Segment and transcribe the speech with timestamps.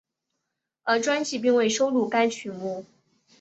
[0.81, 2.85] 而专辑并未收录该曲目。